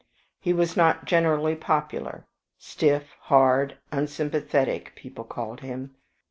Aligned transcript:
He 0.39 0.51
was 0.51 0.75
not 0.75 1.05
generally 1.05 1.53
popular 1.55 2.25
stiff, 2.57 3.13
hard, 3.19 3.77
unsympathetic, 3.91 4.95
people 4.95 5.25
called 5.25 5.59
him. 5.59 5.93